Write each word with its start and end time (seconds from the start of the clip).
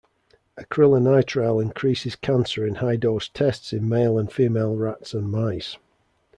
Acrylonitrile 0.57 1.61
increases 1.61 2.15
cancer 2.15 2.65
in 2.65 2.73
high 2.81 2.95
dose 2.95 3.29
tests 3.29 3.71
in 3.71 3.87
male 3.87 4.17
and 4.17 4.31
female 4.33 4.75
rats 4.75 5.13
and 5.13 5.29
mice. 5.29 5.77